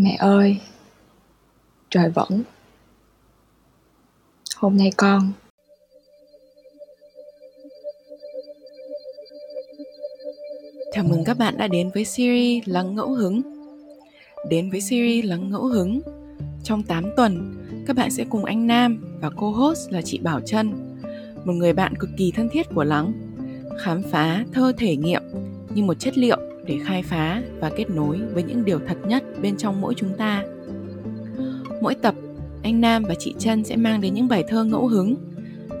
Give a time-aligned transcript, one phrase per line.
[0.00, 0.60] Mẹ ơi,
[1.90, 2.42] trời vẫn.
[4.56, 5.32] Hôm nay con
[10.92, 13.42] Chào mừng các bạn đã đến với series Lắng Ngẫu Hứng.
[14.48, 16.00] Đến với series Lắng Ngẫu Hứng,
[16.64, 17.54] trong 8 tuần,
[17.86, 20.72] các bạn sẽ cùng anh Nam và cô host là chị Bảo Trân,
[21.44, 23.12] một người bạn cực kỳ thân thiết của Lắng,
[23.78, 25.22] khám phá thơ thể nghiệm
[25.74, 29.24] như một chất liệu để khai phá và kết nối với những điều thật nhất
[29.42, 30.44] bên trong mỗi chúng ta.
[31.82, 32.14] Mỗi tập,
[32.62, 35.14] anh Nam và chị Trân sẽ mang đến những bài thơ ngẫu hứng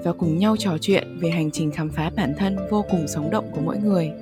[0.04, 3.30] và cùng nhau trò chuyện về hành trình khám phá bản thân vô cùng sống
[3.30, 4.12] động của mỗi người.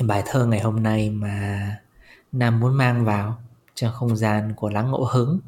[0.00, 1.76] bài thơ ngày hôm nay mà
[2.32, 3.38] Nam muốn mang vào
[3.74, 5.40] trong không gian của lắng ngẫu hứng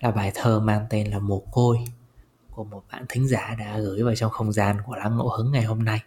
[0.00, 1.78] là bài thơ mang tên là Mồ Côi
[2.54, 5.52] của một bạn thính giả đã gửi vào trong không gian của lắng ngẫu hứng
[5.52, 6.02] ngày hôm nay.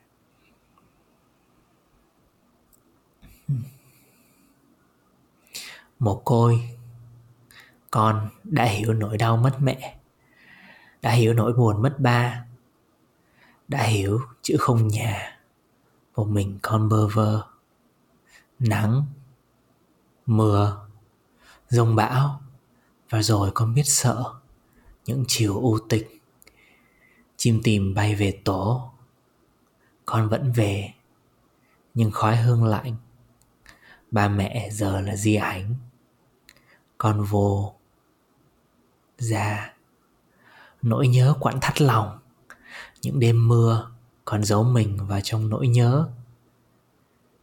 [5.99, 6.77] Mồ côi
[7.91, 9.97] Con đã hiểu nỗi đau mất mẹ,
[11.01, 12.45] Đã hiểu nỗi buồn mất ba,
[13.67, 15.39] Đã hiểu chữ không nhà
[16.15, 17.43] Một mình con bơ vơ
[18.59, 19.05] Nắng,
[20.25, 20.87] Mưa,
[21.69, 22.41] Rông bão,
[23.09, 24.23] Và rồi con biết sợ
[25.05, 26.16] Những chiều u tịch
[27.37, 28.91] Chim tìm bay về tổ.
[30.05, 30.93] Con vẫn về,
[31.93, 32.95] Nhưng khói hương lạnh.
[34.11, 35.75] Ba mẹ giờ là di ảnh.
[36.97, 37.75] Con vô
[39.17, 39.73] Ra
[40.81, 42.19] Nỗi nhớ quặn thắt lòng.
[43.01, 43.91] Những đêm mưa,
[44.25, 46.09] Con giấu mình vào trong nỗi nhớ.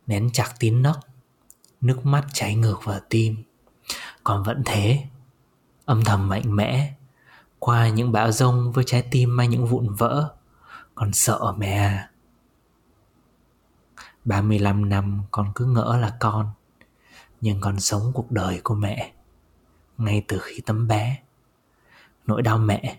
[0.07, 0.99] Nén chặt tín nấc,
[1.81, 3.37] Nước mắt chảy ngược vào tim.
[4.25, 5.05] Còn vẫn thế,
[5.85, 6.95] Âm thầm mạnh mẽ
[7.65, 10.35] qua những bão rông với trái tim mang những vụn vỡ.
[10.95, 11.77] Con sợ mẹ.
[11.77, 12.11] À
[14.25, 16.49] 35 năm con cứ ngỡ là con,
[17.41, 19.13] Nhưng con sống cuộc đời của mẹ.
[19.99, 21.23] Ngay từ khi tấm bé,
[22.27, 22.99] Nỗi đau mẹ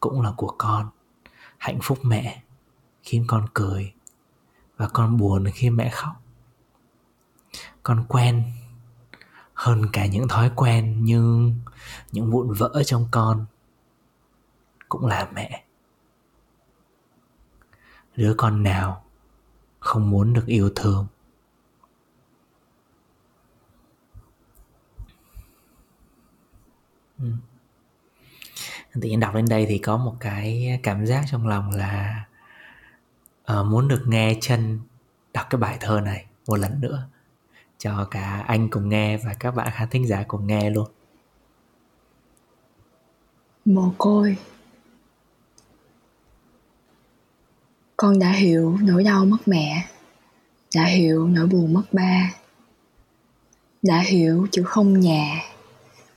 [0.00, 0.90] Cũng là của con.
[1.58, 2.42] Hạnh phúc mẹ
[3.02, 3.92] Khiến con cười
[4.76, 6.12] Và con buồn khi mẹ khóc.
[7.82, 8.52] Con quen
[9.54, 11.60] Hơn cả những thói quen Nhưng
[12.12, 13.46] những vụn vỡ trong con
[14.90, 15.64] cũng là mẹ.
[18.16, 19.04] Đứa con nào
[19.78, 21.06] không muốn được yêu thương?
[27.18, 27.26] Ừ.
[28.94, 32.24] tự nhiên đọc lên đây thì có một cái cảm giác trong lòng là
[33.52, 34.80] uh, muốn được nghe chân
[35.32, 37.08] đọc cái bài thơ này một lần nữa
[37.78, 40.90] cho cả anh cùng nghe và các bạn khán thính giả cùng nghe luôn.
[43.64, 44.36] Mồ côi
[48.00, 49.88] con đã hiểu nỗi đau mất mẹ,
[50.74, 52.34] đã hiểu nỗi buồn mất ba,
[53.82, 55.42] đã hiểu chữ không nhà,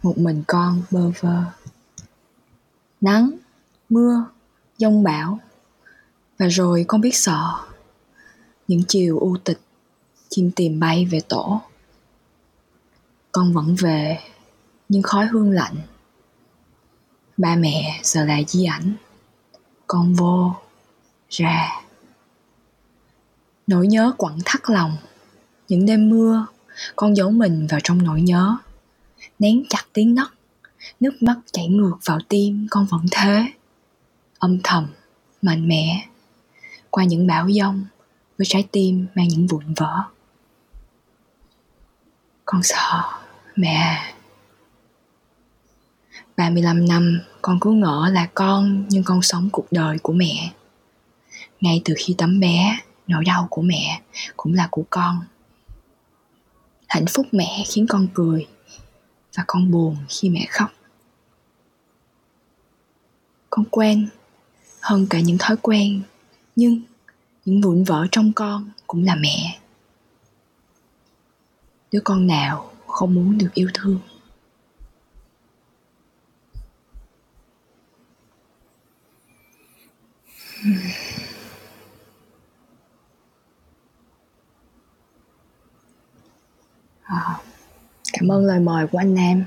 [0.03, 1.43] một mình con bơ vơ.
[3.01, 3.31] Nắng,
[3.89, 4.25] mưa,
[4.77, 5.39] giông bão,
[6.37, 7.53] và rồi con biết sợ,
[8.67, 9.59] những chiều u tịch,
[10.29, 11.61] chim tìm bay về tổ.
[13.31, 14.19] Con vẫn về,
[14.89, 15.75] nhưng khói hương lạnh.
[17.37, 18.93] Ba mẹ giờ là di ảnh.
[19.87, 20.55] Con vô
[21.33, 21.81] ra.
[23.67, 24.97] Nỗi nhớ quặn thắt lòng.
[25.67, 26.45] Những đêm mưa,
[26.95, 28.57] con giấu mình vào trong nỗi nhớ.
[29.39, 30.33] Nén chặt tiếng nấc.
[30.99, 33.45] Nước mắt chảy ngược vào tim con vẫn thế.
[34.39, 34.87] Âm thầm,
[35.41, 36.07] mạnh mẽ.
[36.89, 37.85] Qua những bão giông,
[38.37, 40.03] với trái tim mang những vụn vỡ.
[42.45, 43.01] Con sợ,
[43.55, 44.13] mẹ.
[46.37, 50.53] 35 năm, con cứ ngỡ là con, nhưng con sống cuộc đời của mẹ
[51.63, 54.01] ngay từ khi tấm bé, nỗi đau của mẹ
[54.37, 55.25] cũng là của con.
[56.87, 58.47] Hạnh phúc mẹ khiến con cười
[59.37, 60.71] và con buồn khi mẹ khóc.
[63.49, 64.09] Con quen
[64.81, 66.01] hơn cả những thói quen,
[66.55, 66.81] nhưng
[67.45, 69.59] những vụn vỡ trong con cũng là mẹ.
[71.91, 73.99] Đứa con nào không muốn được yêu thương?
[80.61, 81.12] Hmm.
[87.13, 87.37] À,
[88.13, 89.43] cảm ơn lời mời của anh Nam.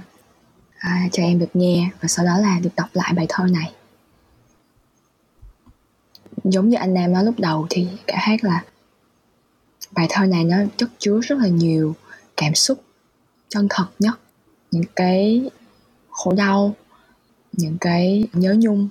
[0.78, 3.72] À, cho em được nghe và sau đó là được đọc lại bài thơ này.
[6.44, 8.64] Giống như anh Nam nói lúc đầu thì cả hát là
[9.90, 11.94] bài thơ này nó chất chứa rất là nhiều
[12.36, 12.82] cảm xúc
[13.48, 14.20] chân thật nhất.
[14.70, 15.50] Những cái
[16.10, 16.74] khổ đau
[17.52, 18.88] những cái nhớ nhung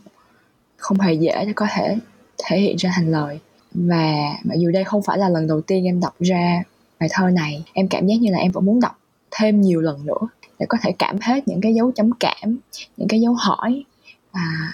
[0.78, 1.98] không hề dễ để có thể
[2.38, 3.40] thể hiện ra thành lời.
[3.74, 4.14] Và
[4.44, 6.64] mặc dù đây không phải là lần đầu tiên em đọc ra
[7.00, 9.00] bài thơ này em cảm giác như là em vẫn muốn đọc
[9.32, 10.28] thêm nhiều lần nữa
[10.60, 12.58] để có thể cảm hết những cái dấu chấm cảm
[12.98, 13.84] những cái dấu hỏi
[14.32, 14.74] à,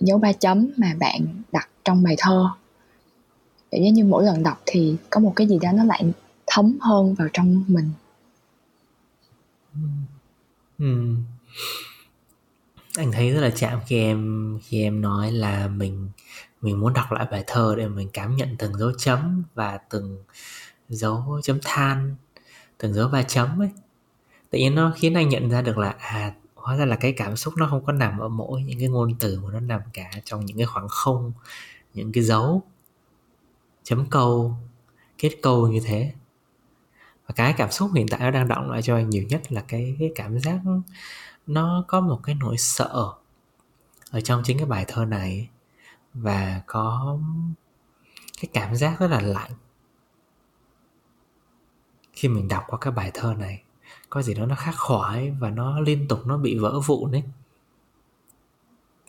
[0.00, 2.48] dấu ba chấm mà bạn đặt trong bài thơ
[3.70, 6.04] cảm giác như mỗi lần đọc thì có một cái gì đó nó lại
[6.46, 7.90] thấm hơn vào trong mình
[10.78, 11.14] ừ.
[12.96, 16.08] anh thấy rất là chạm khi em khi em nói là mình
[16.60, 20.24] mình muốn đọc lại bài thơ để mình cảm nhận từng dấu chấm và từng
[20.94, 22.16] dấu chấm than
[22.78, 23.70] từng dấu ba chấm ấy.
[24.50, 27.36] Tự nhiên nó khiến anh nhận ra được là à hóa ra là cái cảm
[27.36, 30.10] xúc nó không có nằm ở mỗi những cái ngôn từ mà nó nằm cả
[30.24, 31.32] trong những cái khoảng không,
[31.94, 32.62] những cái dấu.
[33.82, 34.54] Chấm câu,
[35.18, 36.12] kết câu như thế.
[37.26, 39.64] Và cái cảm xúc hiện tại nó đang động lại cho anh nhiều nhất là
[39.68, 40.60] cái cái cảm giác
[41.46, 43.12] nó có một cái nỗi sợ
[44.10, 45.48] ở trong chính cái bài thơ này.
[46.14, 47.18] Và có
[48.40, 49.50] cái cảm giác rất là lạnh
[52.12, 53.62] khi mình đọc qua cái bài thơ này
[54.10, 57.22] có gì đó nó khắc khoải và nó liên tục nó bị vỡ vụn đấy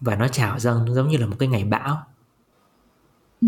[0.01, 1.97] và nó trào dâng giống như là một cái ngày bão
[3.41, 3.47] ừ.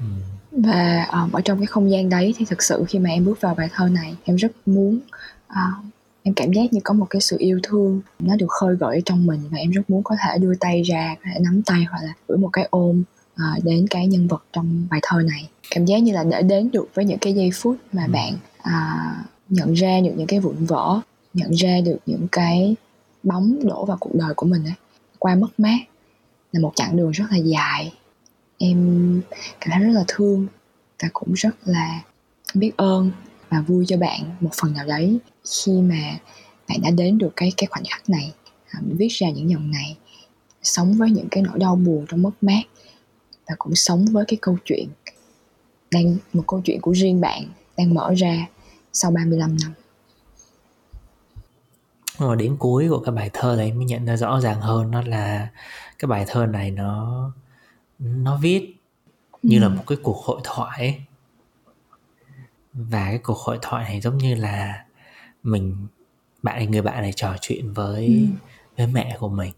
[0.00, 0.06] Ừ.
[0.50, 3.40] và um, ở trong cái không gian đấy thì thực sự khi mà em bước
[3.40, 5.00] vào bài thơ này em rất muốn
[5.52, 5.84] uh,
[6.22, 9.26] em cảm giác như có một cái sự yêu thương nó được khơi gợi trong
[9.26, 12.00] mình và em rất muốn có thể đưa tay ra có thể nắm tay hoặc
[12.02, 13.02] là gửi một cái ôm
[13.34, 15.48] uh, đến cái nhân vật trong bài thơ này.
[15.70, 18.12] Cảm giác như là để đến được với những cái giây phút mà ừ.
[18.12, 21.00] bạn uh, nhận ra được những cái vụn vỡ
[21.34, 22.76] nhận ra được những cái
[23.22, 24.74] bóng đổ vào cuộc đời của mình ấy
[25.18, 25.78] qua mất mát
[26.52, 27.92] là một chặng đường rất là dài.
[28.58, 29.20] Em
[29.60, 30.46] cảm thấy rất là thương
[31.02, 32.02] và cũng rất là
[32.54, 33.10] biết ơn
[33.50, 35.18] và vui cho bạn một phần nào đấy
[35.64, 36.18] khi mà
[36.68, 38.32] bạn đã đến được cái cái khoảnh khắc này.
[38.70, 39.96] À, viết ra những dòng này
[40.62, 42.62] sống với những cái nỗi đau buồn trong mất mát
[43.48, 44.88] và cũng sống với cái câu chuyện
[45.90, 47.42] đang một câu chuyện của riêng bạn
[47.76, 48.46] đang mở ra
[48.92, 49.72] sau 35 năm
[52.18, 55.02] rồi đến cuối của cái bài thơ đấy mới nhận ra rõ ràng hơn nó
[55.02, 55.48] là
[55.98, 57.30] cái bài thơ này nó
[57.98, 58.76] nó viết
[59.42, 59.62] như ừ.
[59.62, 61.00] là một cái cuộc hội thoại ấy.
[62.72, 64.84] và cái cuộc hội thoại này giống như là
[65.42, 65.86] mình
[66.42, 68.36] bạn người bạn này trò chuyện với ừ.
[68.76, 69.52] với mẹ của mình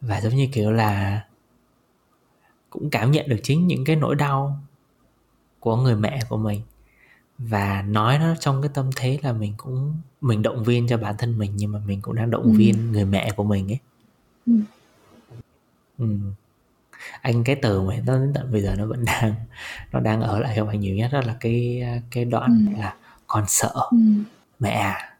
[0.00, 1.20] và giống như kiểu là
[2.74, 4.58] cũng cảm nhận được chính những cái nỗi đau
[5.60, 6.60] của người mẹ của mình
[7.38, 11.14] và nói nó trong cái tâm thế là mình cũng mình động viên cho bản
[11.18, 12.50] thân mình nhưng mà mình cũng đang động ừ.
[12.50, 13.78] viên người mẹ của mình ấy
[14.46, 14.52] ừ.
[15.98, 16.06] Ừ.
[17.20, 19.34] anh cái từ mà nó đến tận bây giờ nó vẫn đang
[19.92, 22.80] nó đang ở lại trong anh nhiều nhất đó là cái cái đoạn ừ.
[22.80, 22.94] là
[23.26, 23.98] con sợ ừ.
[24.60, 25.10] mẹ à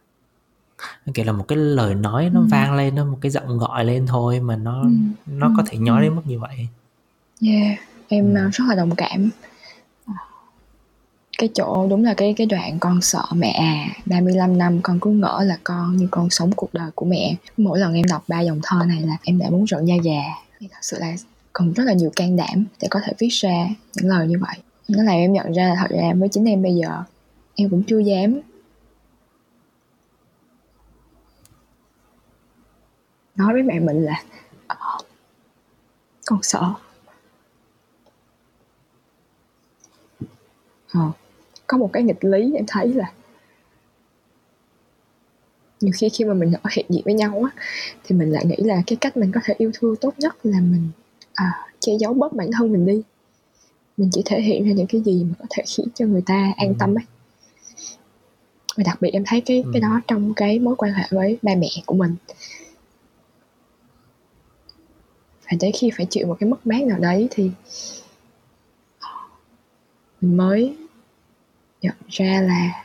[1.15, 2.47] kiểu là một cái lời nói nó ừ.
[2.51, 4.89] vang lên nó một cái giọng gọi lên thôi mà nó ừ.
[5.27, 6.69] nó có thể nói đến mức như vậy
[7.45, 8.49] yeah em ừ.
[8.53, 9.31] rất là đồng cảm.
[11.39, 15.11] Cái chỗ đúng là cái cái đoạn con sợ mẹ à 35 năm con cứ
[15.11, 17.35] ngỡ là con như con sống cuộc đời của mẹ.
[17.57, 20.23] Mỗi lần em đọc ba dòng thơ này là em đã muốn rợn da gà
[20.59, 21.17] thì thật sự là
[21.53, 24.57] còn rất là nhiều can đảm để có thể viết ra những lời như vậy.
[24.89, 27.03] Nó làm em nhận ra là thật ra với chính em bây giờ
[27.55, 28.41] em cũng chưa dám.
[33.37, 34.23] Nói với mẹ mình là
[34.67, 34.77] ờ,
[36.27, 36.75] con sợ
[40.95, 41.11] ờ
[41.67, 43.13] có một cái nghịch lý em thấy là
[45.81, 47.63] nhiều khi khi mà mình ở hiện diện với nhau á
[48.05, 50.61] thì mình lại nghĩ là cái cách mình có thể yêu thương tốt nhất là
[50.61, 50.89] mình
[51.35, 53.03] à, che giấu bớt bản thân mình đi
[53.97, 56.53] mình chỉ thể hiện ra những cái gì mà có thể khiến cho người ta
[56.57, 56.75] an ừ.
[56.79, 57.05] tâm ấy
[58.77, 59.87] và đặc biệt em thấy cái cái ừ.
[59.89, 62.17] đó trong cái mối quan hệ với ba mẹ của mình
[65.43, 67.51] phải tới khi phải chịu một cái mất mát nào đấy thì
[70.21, 70.77] mình mới
[71.85, 72.83] nhận ra là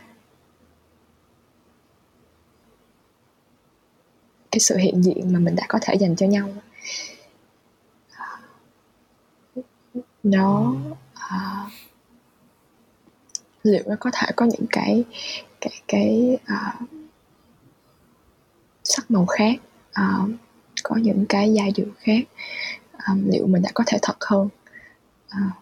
[4.51, 6.49] cái sự hiện diện mà mình đã có thể dành cho nhau
[10.23, 10.75] nó
[11.13, 11.71] uh,
[13.63, 15.03] liệu nó có thể có những cái
[15.61, 16.89] cái cái uh,
[18.83, 19.55] sắc màu khác
[20.01, 20.29] uh,
[20.83, 22.21] có những cái giai điệu khác
[23.07, 24.49] um, liệu mình đã có thể thật hơn
[25.27, 25.53] uh,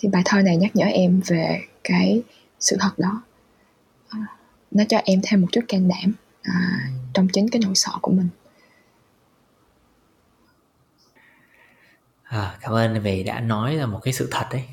[0.00, 2.22] thì bài thơ này nhắc nhở em về cái
[2.60, 3.22] sự thật đó.
[4.08, 4.26] À,
[4.70, 8.12] nó cho em thêm một chút can đảm à, trong chính cái nỗi sợ của
[8.12, 8.28] mình.
[12.22, 14.64] À, cảm ơn vì đã nói là một cái sự thật đấy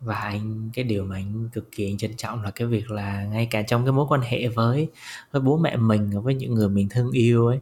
[0.00, 3.48] và anh cái điều mà anh cực kỳ trân trọng là cái việc là ngay
[3.50, 4.88] cả trong cái mối quan hệ với
[5.30, 7.58] với bố mẹ mình với những người mình thương yêu ấy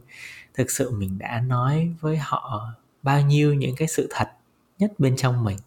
[0.53, 2.69] thực sự mình đã nói với họ
[3.03, 4.27] bao nhiêu những cái sự thật
[4.79, 5.57] nhất bên trong mình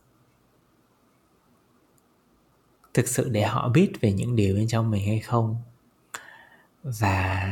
[2.99, 5.57] thực sự để họ biết về những điều bên trong mình hay không.
[6.83, 7.51] Và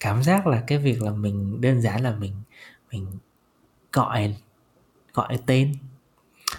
[0.00, 2.34] cảm giác là cái việc là mình đơn giản là mình
[2.90, 3.18] mình
[3.92, 4.36] gọi
[5.14, 5.74] gọi tên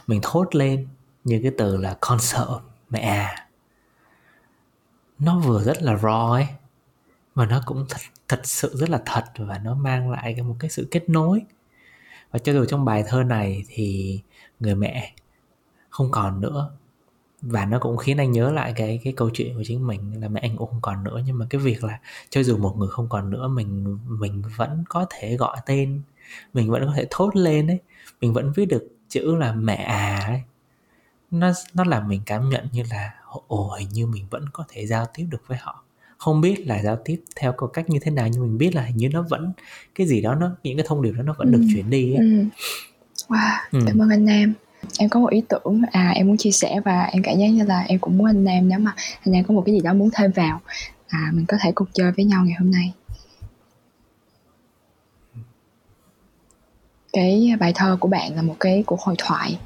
[0.08, 0.88] mình thốt lên
[1.24, 2.60] như cái từ là con sợ
[2.90, 3.48] mẹ à.
[5.20, 6.48] Nó vừa rất là raw ấy
[7.36, 10.70] mà nó cũng thật, thật sự rất là thật và nó mang lại một cái
[10.70, 11.42] sự kết nối.
[12.32, 14.20] Và cho dù trong bài thơ này thì
[14.60, 15.14] người mẹ
[15.90, 16.72] không còn nữa
[17.46, 20.28] và nó cũng khiến anh nhớ lại cái cái câu chuyện của chính mình là
[20.28, 22.88] mẹ anh cũng không còn nữa nhưng mà cái việc là cho dù một người
[22.88, 26.02] không còn nữa mình mình vẫn có thể gọi tên
[26.54, 27.80] mình vẫn có thể thốt lên ấy
[28.22, 30.42] mình vẫn viết được chữ là mẹ à ấy
[31.32, 33.14] nó nó làm mình cảm nhận như là
[33.48, 35.84] ồ hình như mình vẫn có thể giao tiếp được với họ
[36.18, 38.82] không biết là giao tiếp theo câu cách như thế nào nhưng mình biết là
[38.82, 39.54] hình như nó vẫn
[39.96, 41.58] cái gì đó nó những cái thông điệp đó nó vẫn ừ.
[41.58, 42.20] được chuyển đi ấy.
[42.20, 42.46] Ừ.
[43.28, 43.80] Wow, ừ.
[43.88, 44.54] cảm ơn anh Nam
[44.98, 47.64] em có một ý tưởng à em muốn chia sẻ và em cảm giác như
[47.64, 49.94] là em cũng muốn anh Nam nếu mà anh Nam có một cái gì đó
[49.94, 50.62] muốn thêm vào
[51.08, 52.94] à mình có thể cùng chơi với nhau ngày hôm nay.
[57.14, 59.60] Cái bài thơ của bạn là một cái cuộc hội thoại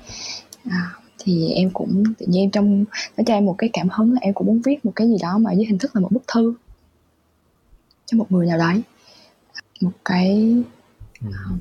[0.69, 2.85] à, thì em cũng tự nhiên em trong
[3.17, 5.15] nó cho em một cái cảm hứng là em cũng muốn viết một cái gì
[5.21, 6.53] đó mà với hình thức là một bức thư
[8.05, 8.81] cho một người nào đấy.
[9.81, 10.55] Một cái
[11.27, 11.59] uh,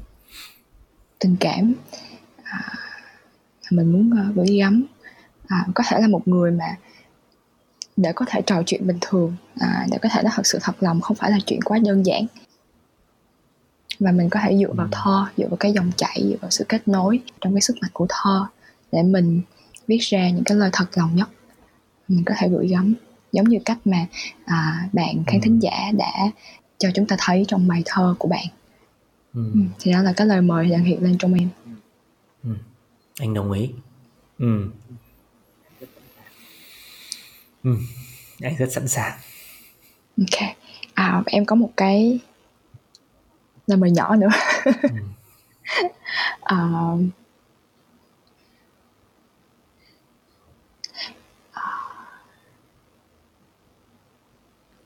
[1.19, 1.75] tình cảm
[3.67, 4.85] uh, mình muốn uh, gửi gắm.
[5.47, 6.77] À, có thể là một người mà
[7.97, 10.83] để có thể trò chuyện bình thường à, để có thể nó thật sự thật
[10.83, 12.27] lòng không phải là chuyện quá đơn giản.
[13.99, 16.65] Và mình có thể dựa vào thơ dựa vào cái dòng chảy dựa vào sự
[16.69, 18.47] kết nối trong cái sức mạnh của thơ
[18.93, 19.41] để mình
[19.87, 21.29] viết ra những cái lời thật lòng nhất.
[22.09, 22.95] Mình có thể gửi gắm
[23.33, 24.07] giống như cách mà
[24.45, 26.31] à, bạn khán thính giả đã
[26.79, 28.47] cho chúng ta thấy trong bài thơ của bạn.
[29.35, 29.53] Ừ.
[29.79, 31.49] Thì đó là cái lời mời đang hiện lên trong em.
[33.19, 33.71] Anh đồng ý
[34.39, 34.71] ừ.
[37.63, 37.77] Ừ.
[38.41, 39.19] anh rất sẵn sàng
[40.19, 40.57] ok
[40.95, 42.19] à, em có một cái
[43.67, 44.29] lời mời nhỏ nữa
[44.83, 44.89] ừ.
[46.41, 46.57] à,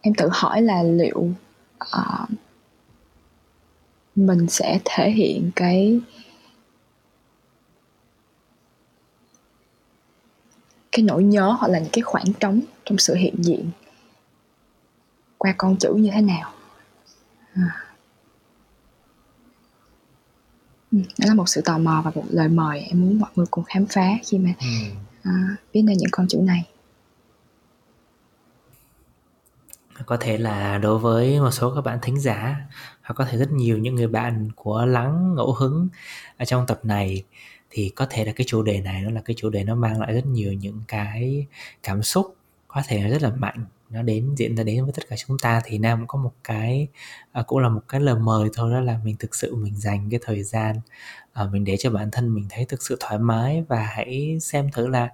[0.00, 1.28] em tự hỏi là liệu
[1.84, 2.30] uh,
[4.16, 6.00] mình sẽ thể hiện cái
[10.92, 13.70] cái nỗi nhớ hoặc là những cái khoảng trống trong sự hiện diện
[15.38, 16.52] qua con chữ như thế nào
[17.54, 17.84] à.
[20.92, 23.46] Ừ, đó là một sự tò mò và một lời mời em muốn mọi người
[23.50, 24.66] cùng khám phá khi mà ừ.
[25.22, 26.66] à, biết đến những con chữ này
[30.06, 32.56] có thể là đối với một số các bạn thính giả
[33.02, 35.88] hoặc có thể rất nhiều những người bạn của lắng ngẫu hứng
[36.38, 37.24] ở trong tập này
[37.70, 40.00] thì có thể là cái chủ đề này nó là cái chủ đề nó mang
[40.00, 41.46] lại rất nhiều những cái
[41.82, 42.36] cảm xúc
[42.68, 45.60] có thể rất là mạnh nó đến diễn ra đến với tất cả chúng ta.
[45.64, 46.88] Thì nam cũng có một cái
[47.32, 50.10] à, cũng là một cái lời mời thôi đó là mình thực sự mình dành
[50.10, 50.80] cái thời gian
[51.32, 54.70] à, mình để cho bản thân mình thấy thực sự thoải mái và hãy xem
[54.70, 55.08] thử là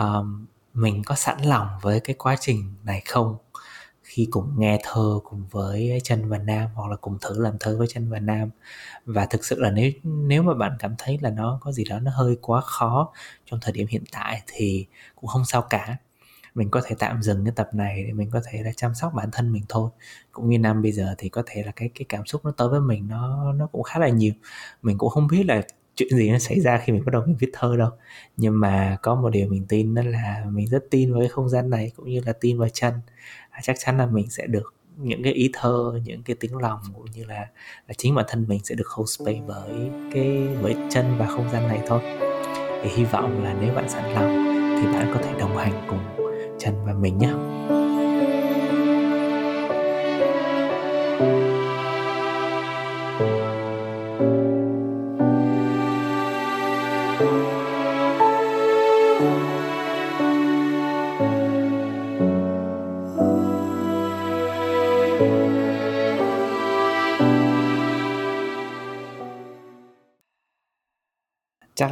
[0.00, 0.26] uh,
[0.74, 3.36] mình có sẵn lòng với cái quá trình này không
[4.14, 7.76] khi cùng nghe thơ cùng với chân và nam, hoặc là cùng thử làm thơ
[7.78, 8.50] với chân và nam.
[9.06, 11.98] Và thực sự là nếu nếu mà bạn cảm thấy là nó có gì đó
[12.00, 13.12] nó hơi quá khó
[13.46, 15.96] trong thời điểm hiện tại thì cũng không sao cả.
[16.54, 19.12] Mình có thể tạm dừng cái tập này để mình có thể là chăm sóc
[19.14, 19.90] bản thân mình thôi.
[20.32, 22.68] Cũng như năm bây giờ thì có thể là cái cái cảm xúc nó tới
[22.68, 24.32] với mình nó nó cũng khá là nhiều.
[24.82, 25.62] Mình cũng không biết là
[25.96, 27.90] chuyện gì nó xảy ra khi mình bắt đầu mình viết thơ đâu.
[28.36, 31.48] Nhưng mà có một điều mình tin đó là mình rất tin vào cái không
[31.48, 32.94] gian này, cũng như là tin vào chân
[33.52, 36.80] À, chắc chắn là mình sẽ được những cái ý thơ những cái tiếng lòng
[36.94, 37.46] cũng như là,
[37.88, 41.50] là chính bản thân mình sẽ được hold space với cái với chân và không
[41.52, 42.00] gian này thôi.
[42.82, 44.44] Thì hy vọng là nếu bạn sẵn lòng
[44.80, 46.00] thì bạn có thể đồng hành cùng
[46.58, 47.32] chân và mình nhé.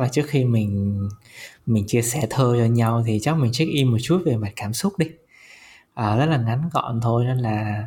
[0.01, 1.09] Chắc là trước khi mình
[1.67, 4.53] mình chia sẻ thơ cho nhau thì chắc mình check in một chút về mặt
[4.57, 5.07] cảm xúc đi.
[5.95, 7.87] À, rất là ngắn gọn thôi nên là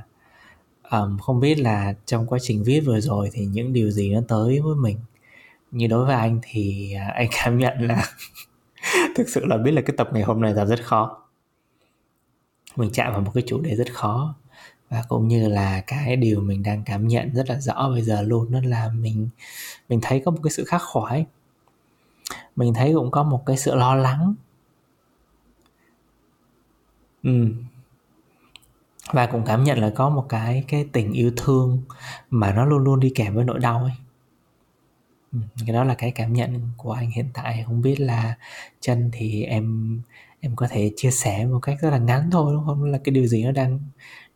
[0.91, 4.21] um, không biết là trong quá trình viết vừa rồi thì những điều gì nó
[4.27, 4.97] tới với mình.
[5.71, 8.05] Như đối với anh thì uh, anh cảm nhận là
[9.15, 11.23] thực sự là biết là cái tập ngày hôm nay là rất khó.
[12.75, 14.35] Mình chạm vào một cái chủ đề rất khó
[14.89, 18.21] và cũng như là cái điều mình đang cảm nhận rất là rõ bây giờ
[18.21, 19.29] luôn đó là mình
[19.89, 21.25] mình thấy có một cái sự khắc khoải
[22.55, 24.33] mình thấy cũng có một cái sự lo lắng
[27.23, 27.47] ừ.
[29.11, 31.81] và cũng cảm nhận là có một cái cái tình yêu thương
[32.29, 33.93] mà nó luôn luôn đi kèm với nỗi đau ấy
[35.31, 35.39] ừ.
[35.65, 38.35] cái đó là cái cảm nhận của anh hiện tại không biết là
[38.79, 40.01] chân thì em
[40.39, 43.13] em có thể chia sẻ một cách rất là ngắn thôi đúng không là cái
[43.13, 43.79] điều gì nó đang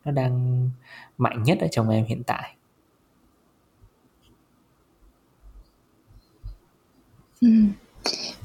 [0.06, 0.70] nó đang
[1.18, 2.57] mạnh nhất ở trong em hiện tại
[7.42, 7.50] ừ.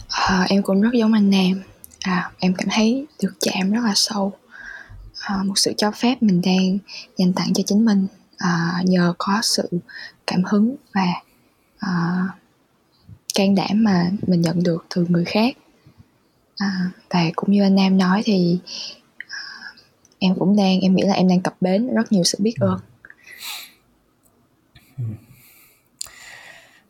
[0.08, 1.62] à, em cũng rất giống anh Nam
[2.02, 4.32] à, em cảm thấy được chạm rất là sâu.
[5.20, 6.78] À, một sự cho phép mình đang
[7.16, 8.06] dành tặng cho chính mình.
[8.38, 9.68] À, nhờ có sự
[10.26, 11.06] cảm hứng và
[11.78, 12.22] à,
[13.34, 15.56] can đảm mà mình nhận được từ người khác.
[16.56, 18.58] À, và cũng như anh Nam nói thì
[20.18, 22.78] em cũng đang em nghĩ là em đang cập bến rất nhiều sự biết ơn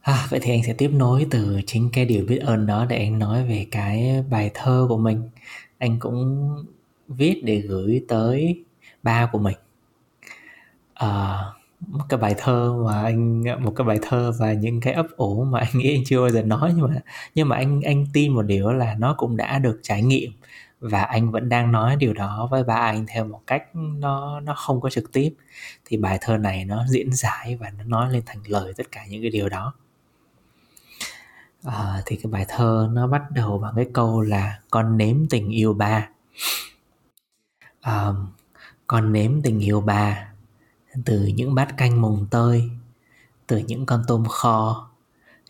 [0.02, 2.98] À, vậy thì anh sẽ tiếp nối từ chính cái điều biết ơn đó để
[2.98, 5.30] anh nói về cái bài thơ của mình.
[5.78, 6.48] Anh cũng
[7.08, 8.64] viết để gửi tới
[9.02, 9.56] ba của mình.
[10.94, 11.38] À,
[11.88, 15.44] một cái bài thơ mà anh một cái bài thơ và những cái ấp ủ
[15.44, 16.94] mà anh nghĩ anh chưa bao giờ nói nhưng mà
[17.34, 20.32] nhưng mà anh anh tin một điều là nó cũng đã được trải nghiệm
[20.80, 24.54] và anh vẫn đang nói điều đó với ba anh theo một cách nó nó
[24.54, 25.34] không có trực tiếp
[25.84, 29.06] thì bài thơ này nó diễn giải và nó nói lên thành lời tất cả
[29.08, 29.74] những cái điều đó
[31.64, 35.48] à, thì cái bài thơ nó bắt đầu bằng cái câu là con nếm tình
[35.48, 36.08] yêu ba
[37.80, 38.08] à,
[38.86, 40.32] con nếm tình yêu ba
[41.04, 42.70] từ những bát canh mồng tơi
[43.46, 44.90] từ những con tôm kho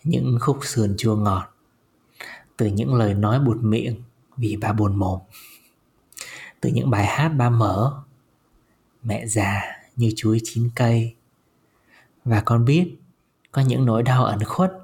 [0.05, 1.55] những khúc sườn chua ngọt
[2.57, 4.03] từ những lời nói bụt miệng
[4.37, 5.21] vì ba buồn mồm
[6.61, 8.03] từ những bài hát ba mở
[9.03, 9.63] mẹ già
[9.97, 11.15] như chuối chín cây
[12.25, 12.97] và con biết
[13.53, 14.82] có những nỗi đau ẩn khuất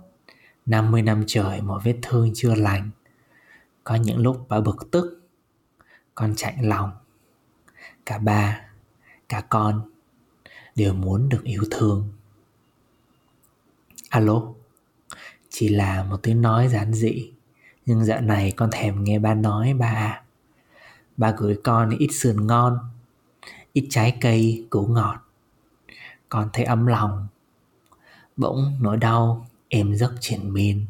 [0.68, 2.90] 50 năm trời một vết thương chưa lành.
[3.84, 5.20] Có những lúc bà bực tức,
[6.14, 6.90] Con chạnh lòng.
[8.06, 8.60] Cả ba,
[9.28, 9.90] Cả con
[10.74, 12.08] Đều muốn được yêu thương.
[14.08, 14.42] Alo,
[15.50, 17.32] Chỉ là một tiếng nói giản dị,
[17.86, 20.24] Nhưng dạo này con thèm nghe ba nói ba à
[21.16, 22.78] Ba gửi con ít sườn ngon,
[23.72, 25.16] Ít trái cây củ ngọt.
[26.28, 27.28] Con thấy ấm lòng,
[28.36, 30.86] Bỗng nỗi đau em giấc triển miên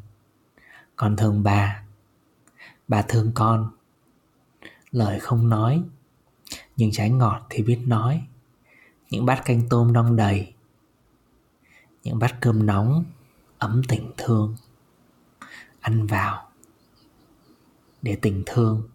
[0.96, 1.82] con thương bà
[2.88, 3.70] bà thương con.
[4.90, 5.82] Lời không nói,
[6.76, 8.26] nhưng trái ngọt thì biết nói.
[9.10, 10.54] Những bát canh tôm đong đầy.
[12.02, 13.04] Những bát cơm nóng,
[13.58, 14.56] ấm tình thương.
[15.80, 16.50] Ăn vào,
[18.02, 18.88] để tình thương.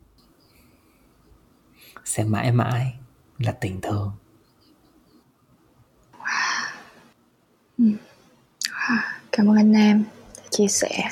[2.06, 3.00] Sẽ mãi mãi
[3.38, 4.12] là tình thương.
[6.18, 6.72] Wow.
[7.78, 7.96] Hmm.
[9.38, 10.04] Cảm ơn anh Nam
[10.38, 11.10] đã chia sẻ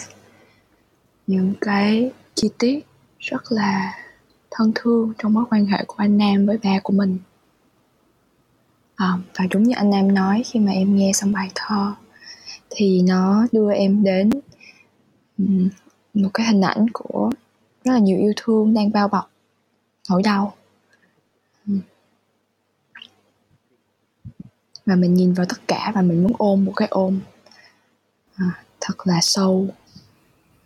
[1.27, 2.79] những cái chi tiết
[3.19, 3.93] rất là
[4.51, 7.17] thân thương trong mối quan hệ của anh Nam với ba của mình.
[8.95, 11.93] À, và đúng như anh Nam nói khi mà em nghe xong bài thơ
[12.69, 14.29] thì nó đưa em đến
[16.13, 17.31] một cái hình ảnh của
[17.83, 19.31] rất là nhiều yêu thương đang bao bọc
[20.09, 20.53] nỗi đau
[24.85, 27.19] và mình nhìn vào tất cả và mình muốn ôm một cái ôm
[28.35, 29.67] à, thật là sâu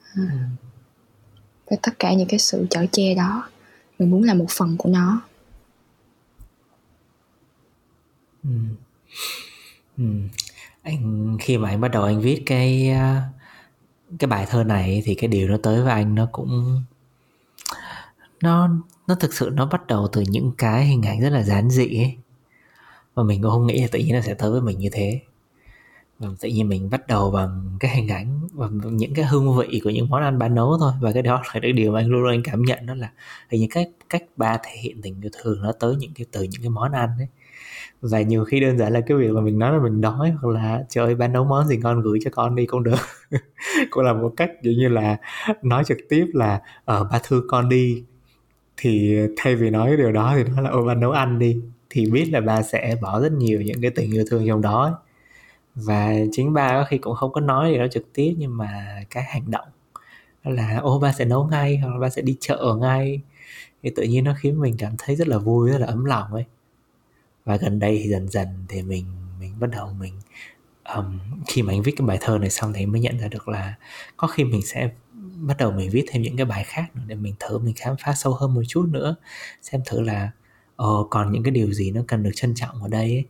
[0.02, 0.24] à, ừ.
[1.70, 3.50] với tất cả những cái sự chở che đó
[4.00, 5.22] mình muốn là một phần của nó
[8.44, 8.50] ừ.
[9.98, 10.04] Ừ.
[10.82, 13.30] anh khi mà anh bắt đầu anh viết cái à,
[14.20, 16.84] cái bài thơ này thì cái điều nó tới với anh nó cũng
[18.42, 18.70] nó
[19.08, 21.98] nó thực sự nó bắt đầu từ những cái hình ảnh rất là giản dị
[21.98, 22.16] ấy
[23.14, 25.22] và mình cũng không nghĩ là tự nhiên nó sẽ tới với mình như thế
[26.20, 29.82] và tự nhiên mình bắt đầu bằng cái hình ảnh và những cái hương vị
[29.84, 30.92] của những món ăn bà nấu thôi.
[31.02, 33.12] Và cái đó là cái điều mà anh luôn luôn anh cảm nhận, đó là
[33.50, 36.44] thì những cách cách ba thể hiện tình yêu thương nó tới những cái, từ
[36.44, 37.28] những cái món ăn ấy.
[38.02, 40.50] Và nhiều khi đơn giản là cái việc mà mình nói là mình đói hoặc
[40.50, 43.00] là trời ơi ba nấu món gì ngon gửi cho con đi cũng được
[43.92, 45.18] cũng là một cách dụ như là
[45.62, 48.04] nói trực tiếp là ở ba thương con đi.
[48.78, 51.62] Thì thay vì nói cái điều đó thì nói là, ôi, ba nấu ăn đi.
[51.90, 54.84] Thì biết là ba sẽ bỏ rất nhiều những cái tình yêu thương trong đó
[54.84, 54.94] ấy
[55.76, 59.02] và chính ba có khi cũng không có nói gì đó trực tiếp nhưng mà
[59.10, 59.68] cái hành động
[60.44, 63.22] là ô ba sẽ nấu ngay hoặc là ba sẽ đi chợ ngay.
[63.84, 66.34] Thì tự nhiên nó khiến mình cảm thấy rất là vui rất là ấm lòng
[66.34, 66.46] ấy.
[67.46, 69.06] Và gần đây thì dần dần thì mình
[69.40, 70.14] mình bắt đầu mình
[70.96, 73.48] um, khi mà anh viết cái bài thơ này xong thì mới nhận ra được
[73.48, 73.76] là
[74.18, 74.90] có khi mình sẽ
[75.42, 77.96] bắt đầu mình viết thêm những cái bài khác nữa để mình thử mình khám
[78.06, 79.16] phá sâu hơn một chút nữa
[79.62, 80.32] xem thử là
[80.76, 83.26] ờ, còn những cái điều gì nó cần được trân trọng ở đây ấy?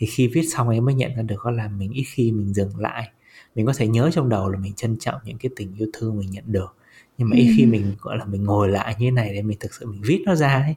[0.00, 2.78] Thì khi viết xong em mới nhận ra được là mình ít khi mình dừng
[2.80, 3.10] lại.
[3.54, 6.18] Mình có thể nhớ trong đầu là mình trân trọng những cái tình yêu thương
[6.18, 6.76] mình nhận được.
[7.18, 9.58] Nhưng mà ít khi mình gọi là mình ngồi lại như thế này để mình
[9.60, 10.74] thực sự mình viết nó ra ấy.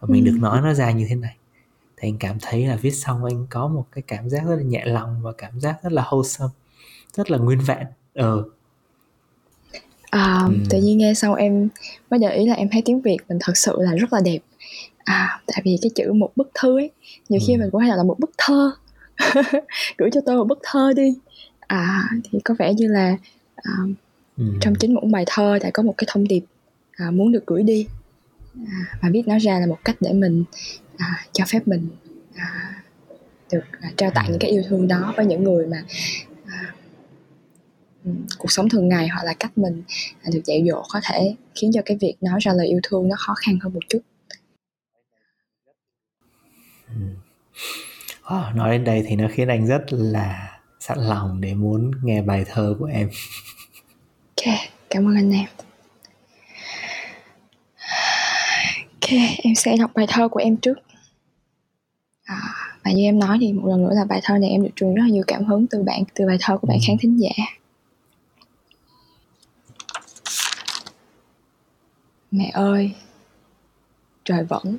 [0.00, 0.30] Và mình Ừ.
[0.30, 1.36] được nói nó ra như thế này.
[1.96, 4.62] Thì anh cảm thấy là viết xong anh có một cái cảm giác rất là
[4.62, 6.48] nhẹ lòng và cảm giác rất là wholesome
[7.14, 7.86] rất là nguyên vẹn.
[8.14, 8.44] Ờ.
[10.10, 10.54] À, Ừ.
[10.70, 11.68] tự nhiên nghe xong em
[12.10, 14.38] mới để ý là em thấy tiếng Việt mình thật sự là rất là đẹp
[15.10, 16.90] à tại vì cái chữ một bức thư ấy
[17.28, 17.58] nhiều khi Ừ.
[17.58, 18.70] mình cũng hay là một bức thơ
[19.98, 21.14] gửi cho tôi một bức thơ đi
[21.60, 23.16] à thì có vẻ như là
[23.56, 23.72] à,
[24.38, 24.44] ừ.
[24.60, 26.42] trong chính mỗi bài thơ đã có một cái thông điệp
[26.92, 27.86] à, muốn được gửi đi
[28.66, 30.44] à, và viết nó ra là một cách để mình
[30.96, 31.88] à, cho phép mình
[32.34, 32.74] à,
[33.52, 35.84] được à, trao tặng những cái yêu thương đó với những người mà
[36.46, 36.74] à,
[38.04, 39.82] ừ, cuộc sống thường ngày hoặc là cách mình
[40.22, 43.08] à, được dạy dỗ có thể khiến cho cái việc nói ra lời yêu thương
[43.08, 43.98] nó khó khăn hơn một chút
[48.24, 52.22] Wow, nói đến đây thì nó khiến anh rất là sẵn lòng để muốn nghe
[52.22, 53.10] bài thơ của em.
[54.36, 54.54] Ok
[54.90, 55.46] cảm ơn anh em.
[58.92, 59.10] Ok
[59.42, 60.78] em sẽ đọc bài thơ của em trước.
[62.24, 62.40] À,
[62.84, 64.94] và như em nói thì một lần nữa là bài thơ này em được truyền
[64.94, 67.44] rất là nhiều cảm hứng từ bạn từ bài thơ của bạn khán thính giả.
[72.30, 72.94] Mẹ ơi
[74.24, 74.78] trời vẫn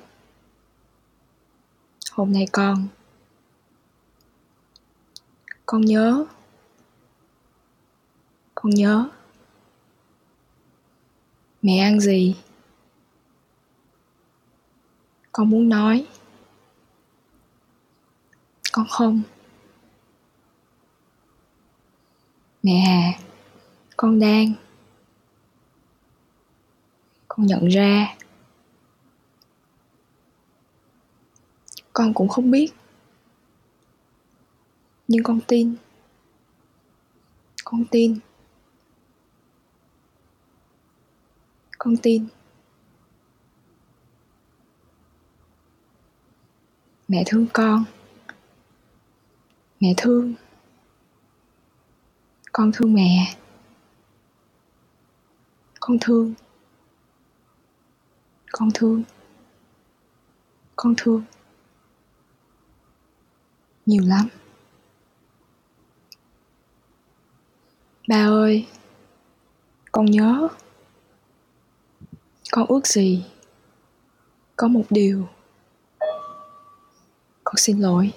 [2.12, 2.88] hôm nay con.
[5.66, 6.26] Con nhớ.
[8.56, 9.10] Con nhớ.
[11.62, 12.36] Mẹ ăn gì?
[15.32, 16.06] Con muốn nói.
[18.72, 19.22] Con không.
[22.64, 23.22] Mẹ à
[23.98, 24.54] con đang.
[27.28, 28.16] Con nhận ra.
[31.94, 32.74] Con cũng không biết.
[35.08, 35.76] Nhưng con tin.
[37.64, 38.20] Con tin.
[41.78, 42.28] Con tin.
[47.08, 47.86] Mẹ thương con.
[49.80, 50.34] Mẹ thương.
[52.52, 53.36] Con thương mẹ.
[55.80, 56.34] Con thương.
[58.52, 59.04] Con thương.
[60.76, 61.24] Con thương
[63.86, 64.28] nhiều lắm.
[68.08, 68.68] Ba ơi,
[69.92, 70.48] con nhớ,
[72.52, 73.26] con ước gì?
[74.56, 75.28] Có một điều
[77.44, 78.14] con xin lỗi.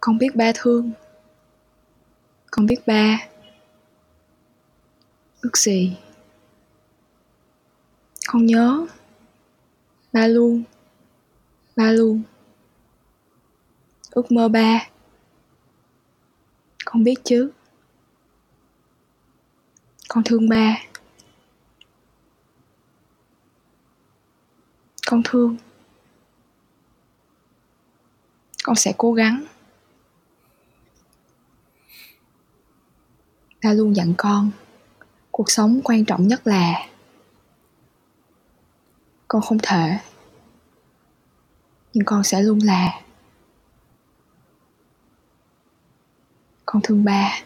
[0.00, 0.92] Con biết ba thương.
[2.50, 3.18] Con biết ba
[5.40, 5.96] ước gì?
[8.34, 8.86] Con nhớ.
[10.12, 10.62] Ba luôn.
[11.76, 12.22] Ba luôn.
[14.10, 14.88] Ước mơ ba.
[16.84, 17.50] Con biết chứ.
[20.08, 20.76] Con thương ba.
[25.06, 25.56] Con thương.
[28.64, 29.44] Con sẽ cố gắng.
[33.62, 34.50] Ba luôn dặn con.
[35.30, 36.93] Cuộc sống quan trọng nhất là
[39.28, 39.98] con không thể.
[41.92, 43.00] Nhưng con sẽ luôn là.
[46.66, 47.40] Con thương ba.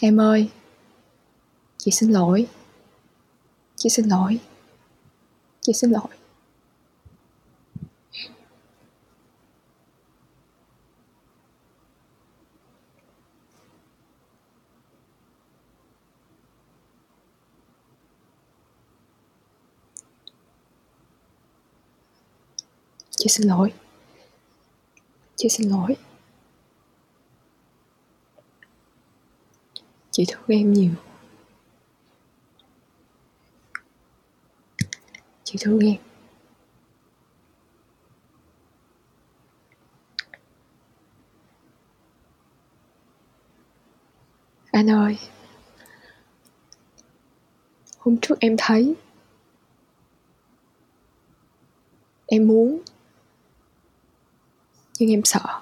[0.00, 0.50] Em ơi,
[1.78, 2.46] chị xin lỗi.
[3.76, 4.40] Chị xin lỗi.
[5.60, 6.17] Chị xin lỗi.
[23.18, 23.72] Chị xin lỗi.
[25.36, 25.96] Chị xin lỗi.
[30.10, 30.90] Chị thương em nhiều.
[35.44, 35.96] Chị thương em.
[44.70, 45.18] Anh ơi,
[47.98, 48.94] hôm trước em thấy
[52.26, 52.77] em muốn
[54.98, 55.60] nhưng em sợ.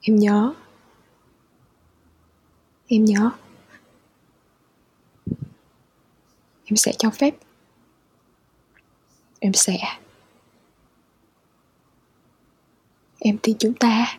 [0.00, 0.54] Em nhớ.
[2.88, 3.30] Em nhớ.
[6.64, 7.34] Em sẽ cho phép.
[9.40, 9.78] Em sẽ.
[13.18, 14.18] Em tin chúng ta.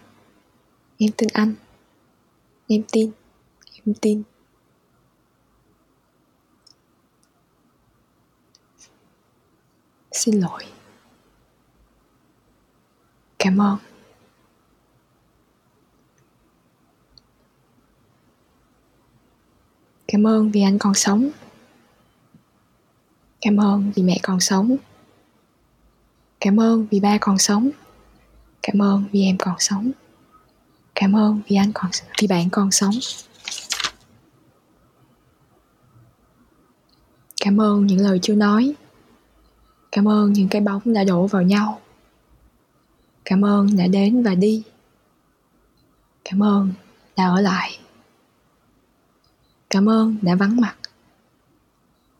[0.98, 1.56] Em tin anh.
[2.68, 3.12] Em tin.
[3.86, 4.24] Em tin.
[10.20, 10.64] Xin lỗi.
[13.40, 13.78] Cảm ơn.
[20.08, 21.30] Cảm ơn vì anh còn sống.
[23.42, 24.76] Cảm ơn vì mẹ còn sống.
[26.40, 27.70] Cảm ơn vì ba còn sống.
[28.62, 29.92] Cảm ơn vì em còn sống.
[30.96, 32.94] Cảm ơn vì anh còn vì bạn còn sống.
[37.42, 38.76] Cảm ơn những lời chưa nói
[39.92, 41.82] cảm ơn những cái bóng đã đổ vào nhau.
[43.26, 44.64] Cảm ơn đã đến và đi.
[46.24, 46.74] Cảm ơn
[47.18, 47.80] đã ở lại.
[49.70, 50.76] Cảm ơn đã vắng mặt.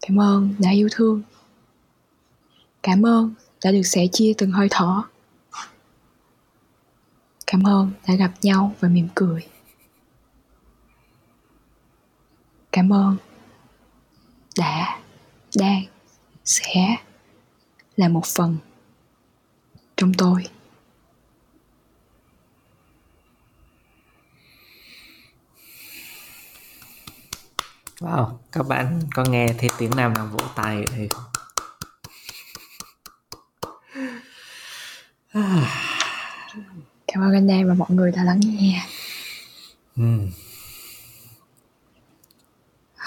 [0.02, 1.22] Cảm ơn đã yêu thương.
[2.84, 5.02] Cảm ơn đã được sẻ chia từng hơi thở.
[7.48, 9.48] Cảm ơn đã gặp nhau và mỉm cười.
[12.72, 13.18] Cảm ơn
[14.58, 15.00] đã,
[15.56, 15.84] đang,
[16.46, 16.96] sẽ
[18.00, 18.58] là một phần
[19.98, 20.44] trong tôi
[28.00, 31.24] Wow, các bạn có nghe thấy tiếng nam nào vỗ tay ở đây không?
[37.08, 38.86] cảm ơn anh em và mọi người đã lắng nghe
[39.98, 40.04] Ừ.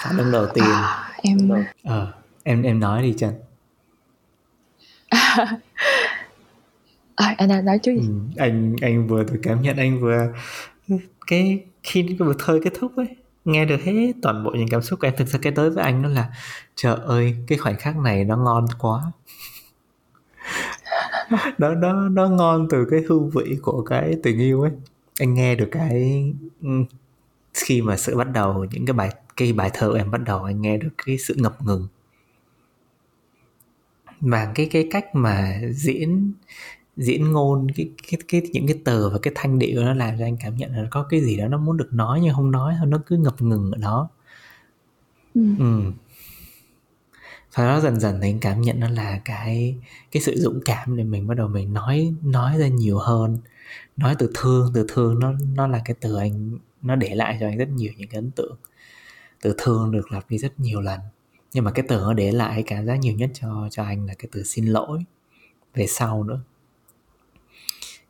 [0.03, 0.63] Phản ứng đầu tiên.
[0.65, 1.49] à, em
[1.83, 3.33] Ờ, em em nói đi Trần.
[7.15, 8.07] à, anh đang nói chứ gì?
[8.07, 10.33] Ừ, anh anh vừa tôi cảm nhận anh vừa
[11.27, 13.07] cái khi cái buổi thơ kết thúc ấy
[13.45, 15.13] nghe được hết toàn bộ những cảm xúc của em.
[15.17, 16.29] Thực sự cái tới với anh nó là
[16.75, 19.01] trời ơi cái khoảnh khắc này nó ngon quá.
[21.57, 24.71] Nó nó nó ngon từ cái hương vị của cái tình yêu ấy.
[25.19, 26.25] Anh nghe được cái
[26.61, 26.69] ừ,
[27.53, 30.43] khi mà sự bắt đầu những cái bài cái bài thơ của em bắt đầu
[30.43, 31.87] anh nghe được cái sự ngập ngừng
[34.23, 36.33] và cái cái cách mà diễn
[36.97, 40.25] diễn ngôn cái cái cái những cái từ và cái thanh điệu nó làm cho
[40.25, 42.75] anh cảm nhận là có cái gì đó nó muốn được nói nhưng không nói
[42.79, 44.09] thôi nó cứ ngập ngừng ở đó
[45.35, 45.41] ừ.
[45.59, 45.81] ừ.
[47.55, 49.77] và nó dần dần thì anh cảm nhận nó là cái
[50.11, 53.37] cái sự dũng cảm để mình bắt đầu mình nói nói ra nhiều hơn
[53.97, 57.47] nói từ thương từ thương nó nó là cái từ anh nó để lại cho
[57.47, 58.55] anh rất nhiều những cái ấn tượng
[59.41, 60.99] từ thương được lặp đi rất nhiều lần
[61.53, 64.13] nhưng mà cái từ nó để lại cảm giác nhiều nhất cho cho anh là
[64.13, 64.99] cái từ xin lỗi
[65.75, 66.39] về sau nữa